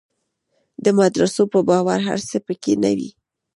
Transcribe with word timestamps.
د 0.83 0.85
مدرسو 0.99 1.43
په 1.53 1.59
باور 1.69 1.99
هر 2.07 2.19
څه 2.29 2.37
په 2.45 2.53
کې 2.61 2.73
نه 2.83 2.91
وي. 2.97 3.09